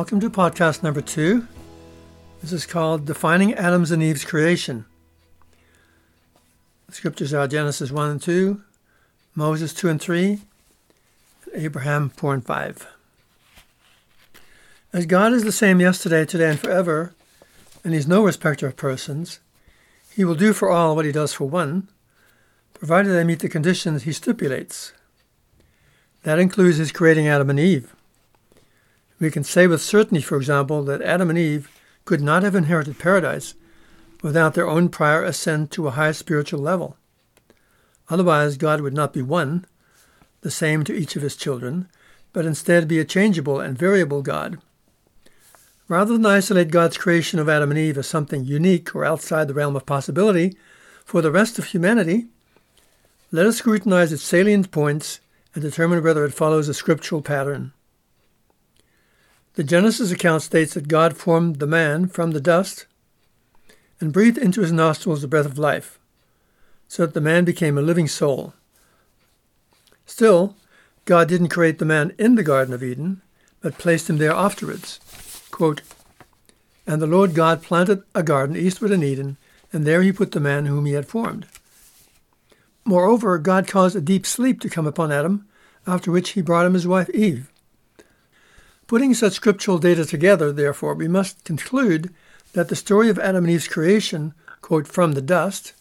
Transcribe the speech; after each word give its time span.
Welcome 0.00 0.20
to 0.20 0.30
podcast 0.30 0.82
number 0.82 1.02
two. 1.02 1.46
This 2.40 2.52
is 2.52 2.64
called 2.64 3.04
Defining 3.04 3.52
Adam's 3.52 3.90
and 3.90 4.02
Eve's 4.02 4.24
Creation. 4.24 4.86
The 6.86 6.94
scriptures 6.94 7.34
are 7.34 7.46
Genesis 7.46 7.90
1 7.90 8.10
and 8.12 8.22
2, 8.22 8.62
Moses 9.34 9.74
2 9.74 9.90
and 9.90 10.00
3, 10.00 10.40
and 11.52 11.62
Abraham 11.62 12.08
4 12.08 12.32
and 12.32 12.46
5. 12.46 12.86
As 14.94 15.04
God 15.04 15.34
is 15.34 15.44
the 15.44 15.52
same 15.52 15.82
yesterday, 15.82 16.24
today, 16.24 16.48
and 16.48 16.58
forever, 16.58 17.12
and 17.84 17.92
He's 17.92 18.08
no 18.08 18.24
respecter 18.24 18.66
of 18.66 18.78
persons, 18.78 19.38
He 20.10 20.24
will 20.24 20.34
do 20.34 20.54
for 20.54 20.70
all 20.70 20.96
what 20.96 21.04
He 21.04 21.12
does 21.12 21.34
for 21.34 21.44
one, 21.44 21.88
provided 22.72 23.10
they 23.10 23.22
meet 23.22 23.40
the 23.40 23.50
conditions 23.50 24.04
He 24.04 24.14
stipulates. 24.14 24.94
That 26.22 26.38
includes 26.38 26.78
His 26.78 26.90
creating 26.90 27.28
Adam 27.28 27.50
and 27.50 27.60
Eve. 27.60 27.94
We 29.20 29.30
can 29.30 29.44
say 29.44 29.66
with 29.66 29.82
certainty, 29.82 30.22
for 30.22 30.36
example, 30.36 30.82
that 30.84 31.02
Adam 31.02 31.28
and 31.28 31.38
Eve 31.38 31.70
could 32.06 32.22
not 32.22 32.42
have 32.42 32.54
inherited 32.54 32.98
paradise 32.98 33.54
without 34.22 34.54
their 34.54 34.66
own 34.66 34.88
prior 34.88 35.22
ascent 35.22 35.70
to 35.72 35.86
a 35.86 35.92
high 35.92 36.12
spiritual 36.12 36.60
level. 36.60 36.96
Otherwise, 38.08 38.56
God 38.56 38.80
would 38.80 38.94
not 38.94 39.12
be 39.12 39.22
one, 39.22 39.66
the 40.40 40.50
same 40.50 40.84
to 40.84 40.94
each 40.94 41.16
of 41.16 41.22
his 41.22 41.36
children, 41.36 41.86
but 42.32 42.46
instead 42.46 42.88
be 42.88 42.98
a 42.98 43.04
changeable 43.04 43.60
and 43.60 43.78
variable 43.78 44.22
God. 44.22 44.58
Rather 45.86 46.14
than 46.14 46.24
isolate 46.24 46.70
God's 46.70 46.96
creation 46.96 47.38
of 47.38 47.48
Adam 47.48 47.70
and 47.70 47.78
Eve 47.78 47.98
as 47.98 48.06
something 48.06 48.44
unique 48.44 48.94
or 48.94 49.04
outside 49.04 49.48
the 49.48 49.54
realm 49.54 49.76
of 49.76 49.84
possibility 49.86 50.56
for 51.04 51.20
the 51.20 51.32
rest 51.32 51.58
of 51.58 51.66
humanity, 51.66 52.26
let 53.32 53.46
us 53.46 53.56
scrutinize 53.58 54.12
its 54.12 54.22
salient 54.22 54.70
points 54.70 55.20
and 55.54 55.62
determine 55.62 56.02
whether 56.02 56.24
it 56.24 56.32
follows 56.32 56.68
a 56.68 56.74
scriptural 56.74 57.22
pattern. 57.22 57.72
The 59.54 59.64
Genesis 59.64 60.12
account 60.12 60.42
states 60.42 60.74
that 60.74 60.88
God 60.88 61.16
formed 61.16 61.56
the 61.56 61.66
man 61.66 62.06
from 62.06 62.30
the 62.30 62.40
dust 62.40 62.86
and 64.00 64.12
breathed 64.12 64.38
into 64.38 64.60
his 64.60 64.72
nostrils 64.72 65.22
the 65.22 65.28
breath 65.28 65.46
of 65.46 65.58
life, 65.58 65.98
so 66.88 67.04
that 67.04 67.14
the 67.14 67.20
man 67.20 67.44
became 67.44 67.76
a 67.76 67.82
living 67.82 68.08
soul. 68.08 68.54
Still, 70.06 70.56
God 71.04 71.28
didn't 71.28 71.48
create 71.48 71.78
the 71.78 71.84
man 71.84 72.14
in 72.18 72.36
the 72.36 72.42
Garden 72.42 72.72
of 72.72 72.82
Eden, 72.82 73.22
but 73.60 73.78
placed 73.78 74.08
him 74.08 74.18
there 74.18 74.32
afterwards. 74.32 75.00
Quote, 75.50 75.82
and 76.86 77.02
the 77.02 77.06
Lord 77.06 77.34
God 77.34 77.62
planted 77.62 78.02
a 78.14 78.22
garden 78.22 78.56
eastward 78.56 78.90
in 78.90 79.02
Eden, 79.02 79.36
and 79.72 79.86
there 79.86 80.02
he 80.02 80.12
put 80.12 80.32
the 80.32 80.40
man 80.40 80.66
whom 80.66 80.86
he 80.86 80.92
had 80.92 81.06
formed. 81.06 81.46
Moreover, 82.84 83.38
God 83.38 83.68
caused 83.68 83.94
a 83.94 84.00
deep 84.00 84.26
sleep 84.26 84.60
to 84.60 84.70
come 84.70 84.86
upon 84.86 85.12
Adam, 85.12 85.46
after 85.86 86.10
which 86.10 86.30
he 86.30 86.42
brought 86.42 86.66
him 86.66 86.74
his 86.74 86.86
wife 86.86 87.10
Eve. 87.10 87.49
Putting 88.90 89.14
such 89.14 89.34
scriptural 89.34 89.78
data 89.78 90.04
together, 90.04 90.50
therefore, 90.50 90.94
we 90.94 91.06
must 91.06 91.44
conclude 91.44 92.12
that 92.54 92.68
the 92.68 92.74
story 92.74 93.08
of 93.08 93.20
Adam 93.20 93.44
and 93.44 93.52
Eve's 93.52 93.68
creation, 93.68 94.34
quote, 94.62 94.88
from 94.88 95.12
the 95.12 95.22
dust, 95.22 95.74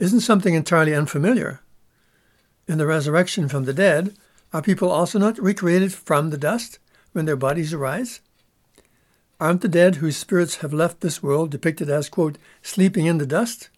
isn't 0.00 0.18
something 0.18 0.52
entirely 0.52 0.96
unfamiliar. 0.96 1.60
In 2.66 2.78
the 2.78 2.88
resurrection 2.88 3.48
from 3.48 3.66
the 3.66 3.72
dead, 3.72 4.16
are 4.52 4.62
people 4.62 4.90
also 4.90 5.16
not 5.16 5.38
recreated 5.38 5.92
from 5.92 6.30
the 6.30 6.36
dust 6.36 6.80
when 7.12 7.24
their 7.24 7.36
bodies 7.36 7.72
arise? 7.72 8.18
Aren't 9.38 9.60
the 9.60 9.68
dead 9.68 9.94
whose 9.94 10.16
spirits 10.16 10.56
have 10.56 10.74
left 10.74 11.02
this 11.02 11.22
world 11.22 11.52
depicted 11.52 11.88
as, 11.88 12.08
quote, 12.08 12.36
sleeping 12.62 13.06
in 13.06 13.18
the 13.18 13.26
dust? 13.26 13.68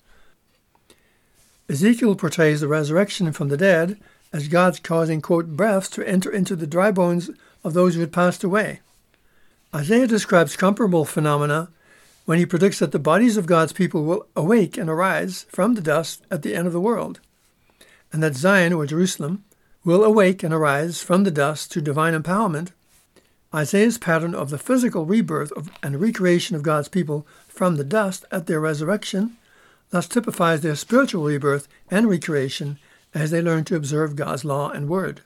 Ezekiel 1.69 2.15
portrays 2.15 2.63
the 2.63 2.69
resurrection 2.69 3.33
from 3.33 3.51
the 3.51 3.59
dead 3.59 4.01
as 4.37 4.49
God's 4.49 4.79
causing, 4.79 5.23
quote, 5.23 5.57
breaths 5.57 5.89
to 5.91 6.07
enter 6.07 6.31
into 6.31 6.55
the 6.55 6.67
dry 6.67 6.91
bones 6.91 7.31
of 7.65 7.73
those 7.73 7.95
who 7.95 8.01
had 8.01 8.13
passed 8.13 8.45
away. 8.45 8.81
Isaiah 9.75 10.07
describes 10.07 10.57
comparable 10.57 11.07
phenomena 11.07 11.71
when 12.27 12.39
he 12.39 12.45
predicts 12.45 12.79
that 12.81 12.93
the 12.93 12.99
bodies 12.99 13.39
of 13.39 13.47
God's 13.47 13.73
people 13.73 14.05
will 14.05 14.27
awake 14.37 14.77
and 14.77 14.91
arise 14.91 15.47
from 15.49 15.75
the 15.75 15.81
dust 15.81 16.23
at 16.31 16.43
the 16.43 16.55
end 16.55 16.67
of 16.67 16.75
the 16.75 16.81
world, 16.81 17.21
and 18.13 18.23
that 18.23 18.35
Zion, 18.35 18.75
or 18.75 18.85
Jerusalem, 18.85 19.43
will 19.85 20.05
awake 20.05 20.43
and 20.43 20.53
arise 20.53 21.01
from 21.01 21.25
the 21.25 21.31
dust 21.31 21.73
to 21.73 21.81
divine 21.81 22.21
empowerment. 22.21 22.73
Isaiah's 23.55 23.97
pattern 23.97 24.35
of 24.35 24.51
the 24.51 24.59
physical 24.59 25.07
rebirth 25.07 25.53
of, 25.53 25.71
and 25.83 25.99
recreation 26.01 26.57
of 26.57 26.63
God's 26.63 26.89
people 26.89 27.27
from 27.49 27.77
the 27.77 27.85
dust 27.85 28.27
at 28.31 28.47
their 28.47 28.61
resurrection 28.61 29.37
thus 29.91 30.09
typifies 30.09 30.61
their 30.61 30.75
spiritual 30.75 31.25
rebirth 31.25 31.69
and 31.91 32.09
recreation 32.09 32.79
as 33.17 33.31
they 33.31 33.41
learn 33.41 33.65
to 33.65 33.77
observe 33.77 34.15
God's 34.15 34.45
law 34.45 34.71
and 34.71 34.89
word. 34.89 35.23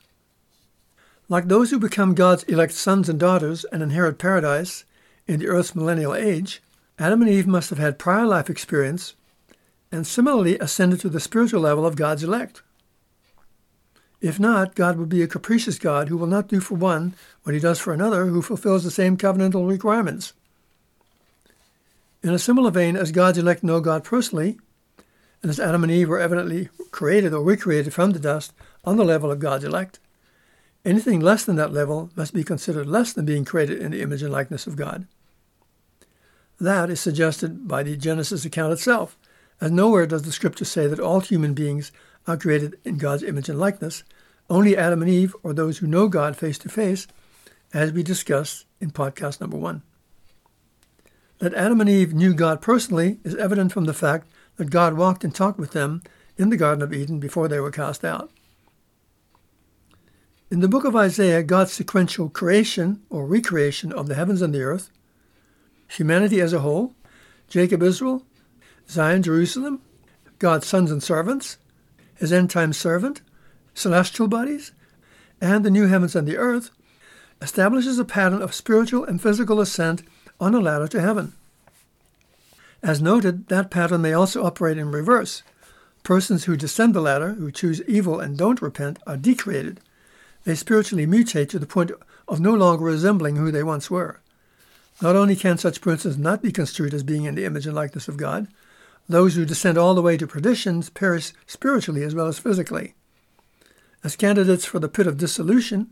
Like 1.27 1.47
those 1.47 1.69
who 1.71 1.79
become 1.79 2.15
God's 2.15 2.43
elect 2.43 2.73
sons 2.73 3.09
and 3.09 3.19
daughters 3.19 3.65
and 3.65 3.83
inherit 3.83 4.17
paradise 4.17 4.85
in 5.27 5.39
the 5.39 5.47
earth's 5.47 5.75
millennial 5.75 6.15
age, 6.15 6.61
Adam 6.97 7.21
and 7.21 7.29
Eve 7.29 7.47
must 7.47 7.69
have 7.69 7.79
had 7.79 7.99
prior 7.99 8.25
life 8.25 8.49
experience 8.49 9.15
and 9.91 10.07
similarly 10.07 10.57
ascended 10.59 11.01
to 11.01 11.09
the 11.09 11.19
spiritual 11.19 11.61
level 11.61 11.85
of 11.85 11.95
God's 11.95 12.23
elect. 12.23 12.61
If 14.21 14.39
not, 14.39 14.75
God 14.75 14.97
would 14.97 15.09
be 15.09 15.21
a 15.21 15.27
capricious 15.27 15.77
God 15.77 16.07
who 16.07 16.15
will 16.15 16.27
not 16.27 16.47
do 16.47 16.59
for 16.59 16.75
one 16.75 17.13
what 17.43 17.53
he 17.53 17.59
does 17.59 17.79
for 17.79 17.91
another 17.91 18.27
who 18.27 18.41
fulfills 18.41 18.83
the 18.83 18.91
same 18.91 19.17
covenantal 19.17 19.67
requirements. 19.67 20.33
In 22.23 22.29
a 22.29 22.39
similar 22.39 22.71
vein, 22.71 22.95
as 22.95 23.11
God's 23.11 23.39
elect 23.39 23.63
know 23.63 23.81
God 23.81 24.03
personally, 24.03 24.59
and 25.41 25.49
as 25.49 25.59
Adam 25.59 25.83
and 25.83 25.91
Eve 25.91 26.09
were 26.09 26.19
evidently 26.19 26.69
created 26.91 27.33
or 27.33 27.43
recreated 27.43 27.93
from 27.93 28.11
the 28.11 28.19
dust 28.19 28.53
on 28.83 28.97
the 28.97 29.05
level 29.05 29.31
of 29.31 29.39
God's 29.39 29.63
elect, 29.63 29.99
Anything 30.83 31.19
less 31.19 31.45
than 31.45 31.57
that 31.57 31.73
level 31.73 32.09
must 32.15 32.33
be 32.33 32.43
considered 32.43 32.87
less 32.87 33.13
than 33.13 33.25
being 33.25 33.45
created 33.45 33.79
in 33.79 33.91
the 33.91 34.01
image 34.01 34.23
and 34.23 34.31
likeness 34.31 34.65
of 34.65 34.75
God. 34.75 35.05
That 36.59 36.89
is 36.89 36.99
suggested 36.99 37.67
by 37.67 37.83
the 37.83 37.95
Genesis 37.95 38.45
account 38.45 38.73
itself, 38.73 39.17
as 39.59 39.69
nowhere 39.69 40.07
does 40.07 40.23
the 40.23 40.31
scripture 40.31 40.65
say 40.65 40.87
that 40.87 40.99
all 40.99 41.19
human 41.19 41.53
beings 41.53 41.91
are 42.25 42.37
created 42.37 42.79
in 42.83 42.97
God's 42.97 43.23
image 43.23 43.47
and 43.47 43.59
likeness, 43.59 44.03
only 44.49 44.75
Adam 44.75 45.01
and 45.01 45.09
Eve, 45.09 45.35
or 45.43 45.53
those 45.53 45.77
who 45.77 45.87
know 45.87 46.07
God 46.07 46.35
face 46.35 46.57
to 46.59 46.69
face, 46.69 47.07
as 47.73 47.91
we 47.91 48.01
discussed 48.01 48.65
in 48.79 48.89
podcast 48.91 49.39
number 49.39 49.57
one. 49.57 49.83
That 51.39 51.53
Adam 51.53 51.79
and 51.79 51.89
Eve 51.89 52.13
knew 52.13 52.33
God 52.33 52.59
personally 52.59 53.19
is 53.23 53.35
evident 53.35 53.71
from 53.71 53.85
the 53.85 53.93
fact 53.93 54.27
that 54.61 54.69
God 54.69 54.93
walked 54.93 55.23
and 55.23 55.33
talked 55.33 55.57
with 55.57 55.71
them 55.71 56.03
in 56.37 56.51
the 56.51 56.55
Garden 56.55 56.83
of 56.83 56.93
Eden 56.93 57.19
before 57.19 57.47
they 57.47 57.59
were 57.59 57.71
cast 57.71 58.05
out. 58.05 58.29
In 60.51 60.59
the 60.59 60.67
book 60.67 60.85
of 60.85 60.95
Isaiah, 60.95 61.41
God's 61.41 61.73
sequential 61.73 62.29
creation 62.29 63.01
or 63.09 63.25
recreation 63.25 63.91
of 63.91 64.05
the 64.05 64.13
heavens 64.13 64.39
and 64.39 64.53
the 64.53 64.61
earth, 64.61 64.91
humanity 65.87 66.39
as 66.39 66.53
a 66.53 66.59
whole, 66.59 66.93
Jacob 67.47 67.81
Israel, 67.81 68.23
Zion 68.87 69.23
Jerusalem, 69.23 69.81
God's 70.37 70.67
sons 70.67 70.91
and 70.91 71.01
servants, 71.01 71.57
his 72.13 72.31
end 72.31 72.51
time 72.51 72.71
servant, 72.71 73.23
celestial 73.73 74.27
bodies, 74.27 74.73
and 75.41 75.65
the 75.65 75.71
new 75.71 75.87
heavens 75.87 76.15
and 76.15 76.27
the 76.27 76.37
earth, 76.37 76.69
establishes 77.41 77.97
a 77.97 78.05
pattern 78.05 78.43
of 78.43 78.53
spiritual 78.53 79.05
and 79.05 79.23
physical 79.23 79.59
ascent 79.59 80.03
on 80.39 80.53
a 80.53 80.59
ladder 80.59 80.87
to 80.89 81.01
heaven. 81.01 81.33
As 82.83 83.01
noted, 83.01 83.47
that 83.47 83.71
pattern 83.71 84.01
may 84.01 84.13
also 84.13 84.43
operate 84.43 84.77
in 84.77 84.91
reverse. 84.91 85.43
Persons 86.03 86.45
who 86.45 86.57
descend 86.57 86.93
the 86.93 87.01
ladder, 87.01 87.33
who 87.33 87.51
choose 87.51 87.81
evil 87.87 88.19
and 88.19 88.37
don't 88.37 88.61
repent, 88.61 88.97
are 89.05 89.17
decreated 89.17 89.79
they 90.43 90.55
spiritually 90.55 91.05
mutate 91.05 91.49
to 91.49 91.59
the 91.59 91.67
point 91.67 91.91
of 92.27 92.39
no 92.39 92.53
longer 92.53 92.85
resembling 92.85 93.35
who 93.35 93.51
they 93.51 93.63
once 93.63 93.89
were. 93.89 94.19
Not 95.01 95.15
only 95.15 95.35
can 95.35 95.57
such 95.57 95.81
persons 95.81 96.17
not 96.17 96.41
be 96.41 96.51
construed 96.51 96.93
as 96.93 97.03
being 97.03 97.25
in 97.25 97.35
the 97.35 97.45
image 97.45 97.65
and 97.65 97.75
likeness 97.75 98.07
of 98.07 98.17
God, 98.17 98.47
those 99.07 99.35
who 99.35 99.45
descend 99.45 99.77
all 99.77 99.93
the 99.93 100.01
way 100.01 100.17
to 100.17 100.27
perdition 100.27 100.81
perish 100.93 101.33
spiritually 101.45 102.03
as 102.03 102.15
well 102.15 102.27
as 102.27 102.39
physically. 102.39 102.93
As 104.03 104.15
candidates 104.15 104.65
for 104.65 104.79
the 104.79 104.89
pit 104.89 105.07
of 105.07 105.17
dissolution, 105.17 105.91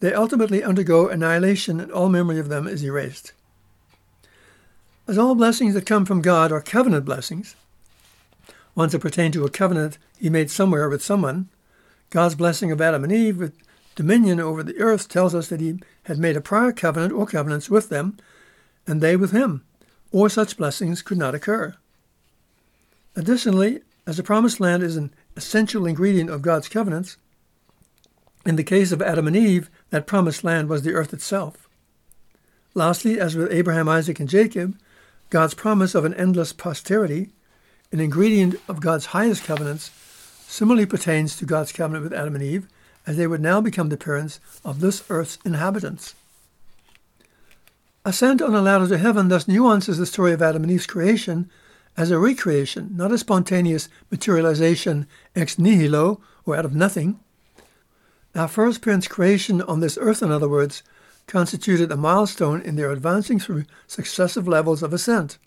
they 0.00 0.12
ultimately 0.12 0.62
undergo 0.62 1.08
annihilation 1.08 1.80
and 1.80 1.90
all 1.90 2.08
memory 2.08 2.38
of 2.38 2.48
them 2.48 2.66
is 2.66 2.82
erased. 2.82 3.32
As 5.08 5.18
all 5.18 5.36
blessings 5.36 5.74
that 5.74 5.86
come 5.86 6.04
from 6.04 6.20
God 6.20 6.50
are 6.50 6.60
covenant 6.60 7.04
blessings, 7.04 7.54
ones 8.74 8.90
that 8.90 8.98
pertain 8.98 9.30
to 9.32 9.44
a 9.44 9.50
covenant 9.50 9.98
he 10.18 10.28
made 10.28 10.50
somewhere 10.50 10.88
with 10.88 11.04
someone, 11.04 11.48
God's 12.10 12.34
blessing 12.34 12.72
of 12.72 12.80
Adam 12.80 13.04
and 13.04 13.12
Eve 13.12 13.36
with 13.36 13.56
dominion 13.94 14.40
over 14.40 14.64
the 14.64 14.78
earth 14.78 15.08
tells 15.08 15.32
us 15.32 15.48
that 15.48 15.60
he 15.60 15.78
had 16.04 16.18
made 16.18 16.36
a 16.36 16.40
prior 16.40 16.72
covenant 16.72 17.12
or 17.12 17.24
covenants 17.24 17.70
with 17.70 17.88
them, 17.88 18.16
and 18.84 19.00
they 19.00 19.16
with 19.16 19.30
him, 19.30 19.64
or 20.10 20.28
such 20.28 20.56
blessings 20.56 21.02
could 21.02 21.18
not 21.18 21.36
occur. 21.36 21.76
Additionally, 23.14 23.82
as 24.08 24.16
the 24.16 24.24
promised 24.24 24.58
land 24.58 24.82
is 24.82 24.96
an 24.96 25.14
essential 25.36 25.86
ingredient 25.86 26.30
of 26.30 26.42
God's 26.42 26.68
covenants, 26.68 27.16
in 28.44 28.56
the 28.56 28.64
case 28.64 28.90
of 28.90 29.00
Adam 29.00 29.28
and 29.28 29.36
Eve, 29.36 29.70
that 29.90 30.06
promised 30.06 30.42
land 30.42 30.68
was 30.68 30.82
the 30.82 30.92
earth 30.92 31.12
itself. 31.12 31.68
Lastly, 32.74 33.20
as 33.20 33.36
with 33.36 33.52
Abraham, 33.52 33.88
Isaac, 33.88 34.18
and 34.18 34.28
Jacob, 34.28 34.76
God's 35.30 35.54
promise 35.54 35.94
of 35.94 36.04
an 36.04 36.14
endless 36.14 36.52
posterity, 36.52 37.30
an 37.90 38.00
ingredient 38.00 38.56
of 38.68 38.80
God's 38.80 39.06
highest 39.06 39.44
covenants, 39.44 39.90
similarly 40.46 40.86
pertains 40.86 41.36
to 41.36 41.44
God's 41.44 41.72
covenant 41.72 42.04
with 42.04 42.12
Adam 42.12 42.34
and 42.34 42.44
Eve, 42.44 42.68
as 43.06 43.16
they 43.16 43.26
would 43.26 43.40
now 43.40 43.60
become 43.60 43.88
the 43.88 43.96
parents 43.96 44.40
of 44.64 44.80
this 44.80 45.02
earth's 45.10 45.38
inhabitants. 45.44 46.14
Ascent 48.04 48.40
on 48.40 48.54
a 48.54 48.62
ladder 48.62 48.86
to 48.86 48.98
heaven 48.98 49.28
thus 49.28 49.48
nuances 49.48 49.98
the 49.98 50.06
story 50.06 50.32
of 50.32 50.42
Adam 50.42 50.62
and 50.62 50.70
Eve's 50.70 50.86
creation 50.86 51.50
as 51.96 52.10
a 52.10 52.18
recreation, 52.18 52.90
not 52.94 53.10
a 53.10 53.18
spontaneous 53.18 53.88
materialization 54.10 55.08
ex 55.34 55.58
nihilo, 55.58 56.20
or 56.44 56.56
out 56.56 56.64
of 56.64 56.74
nothing. 56.74 57.18
Our 58.34 58.48
first 58.48 58.82
parents' 58.82 59.08
creation 59.08 59.62
on 59.62 59.80
this 59.80 59.98
earth, 60.00 60.22
in 60.22 60.30
other 60.30 60.48
words, 60.48 60.82
constituted 61.26 61.90
a 61.90 61.96
milestone 61.96 62.60
in 62.62 62.76
their 62.76 62.92
advancing 62.92 63.38
through 63.38 63.64
successive 63.86 64.46
levels 64.46 64.82
of 64.82 64.92
ascent. 64.92 65.38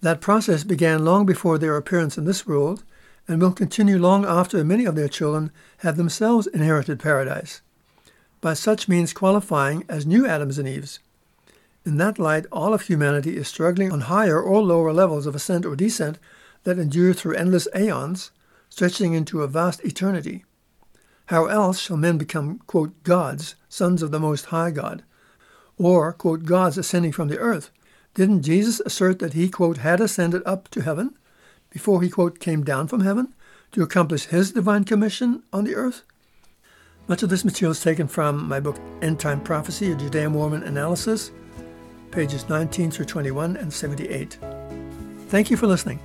That 0.00 0.20
process 0.20 0.64
began 0.64 1.04
long 1.04 1.26
before 1.26 1.58
their 1.58 1.76
appearance 1.76 2.18
in 2.18 2.24
this 2.24 2.46
world 2.46 2.82
and 3.28 3.40
will 3.40 3.52
continue 3.52 3.98
long 3.98 4.24
after 4.24 4.64
many 4.64 4.84
of 4.84 4.96
their 4.96 5.08
children 5.08 5.52
have 5.78 5.96
themselves 5.96 6.46
inherited 6.48 6.98
paradise, 6.98 7.60
by 8.40 8.54
such 8.54 8.88
means 8.88 9.12
qualifying 9.12 9.84
as 9.88 10.06
new 10.06 10.26
Adams 10.26 10.58
and 10.58 10.66
Eves. 10.66 10.98
In 11.84 11.98
that 11.98 12.18
light, 12.18 12.46
all 12.50 12.74
of 12.74 12.82
humanity 12.82 13.36
is 13.36 13.48
struggling 13.48 13.92
on 13.92 14.02
higher 14.02 14.40
or 14.40 14.62
lower 14.62 14.92
levels 14.92 15.26
of 15.26 15.34
ascent 15.34 15.66
or 15.66 15.76
descent 15.76 16.18
that 16.64 16.78
endure 16.78 17.12
through 17.12 17.34
endless 17.34 17.68
aeons, 17.76 18.30
stretching 18.68 19.14
into 19.14 19.42
a 19.42 19.48
vast 19.48 19.84
eternity. 19.84 20.44
How 21.32 21.46
else 21.46 21.80
shall 21.80 21.96
men 21.96 22.18
become, 22.18 22.58
quote, 22.66 23.04
gods, 23.04 23.54
sons 23.66 24.02
of 24.02 24.10
the 24.10 24.20
Most 24.20 24.44
High 24.52 24.70
God? 24.70 25.02
Or, 25.78 26.12
quote, 26.12 26.44
gods 26.44 26.76
ascending 26.76 27.12
from 27.12 27.28
the 27.28 27.38
earth? 27.38 27.70
Didn't 28.12 28.42
Jesus 28.42 28.80
assert 28.80 29.18
that 29.20 29.32
he, 29.32 29.48
quote, 29.48 29.78
had 29.78 30.02
ascended 30.02 30.42
up 30.44 30.68
to 30.72 30.82
heaven 30.82 31.16
before 31.70 32.02
he, 32.02 32.10
quote, 32.10 32.38
came 32.38 32.64
down 32.64 32.86
from 32.86 33.00
heaven 33.00 33.32
to 33.70 33.82
accomplish 33.82 34.26
his 34.26 34.52
divine 34.52 34.84
commission 34.84 35.42
on 35.54 35.64
the 35.64 35.74
earth? 35.74 36.02
Much 37.08 37.22
of 37.22 37.30
this 37.30 37.46
material 37.46 37.72
is 37.72 37.80
taken 37.80 38.08
from 38.08 38.46
my 38.46 38.60
book, 38.60 38.76
End 39.00 39.18
Time 39.18 39.40
Prophecy, 39.40 39.90
a 39.90 39.96
Judeo 39.96 40.30
Mormon 40.30 40.64
Analysis, 40.64 41.32
pages 42.10 42.46
19 42.50 42.90
through 42.90 43.06
21 43.06 43.56
and 43.56 43.72
78. 43.72 44.36
Thank 45.28 45.50
you 45.50 45.56
for 45.56 45.66
listening. 45.66 45.98